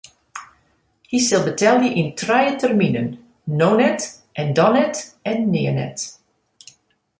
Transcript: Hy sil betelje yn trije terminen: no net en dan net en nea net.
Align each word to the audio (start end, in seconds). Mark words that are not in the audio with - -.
Hy 1.09 1.17
sil 1.25 1.41
betelje 1.47 1.89
yn 2.01 2.09
trije 2.19 2.53
terminen: 2.61 3.09
no 3.59 3.69
net 3.79 4.01
en 4.41 4.47
dan 4.57 4.73
net 4.75 4.95
en 5.31 5.37
nea 5.53 5.73
net. 5.79 5.97